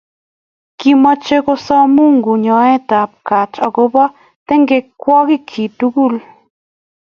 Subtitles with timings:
[0.79, 4.03] Kimochei kosom Mungu nyoetab gat agobo
[4.47, 6.15] tengekwokikchi tugul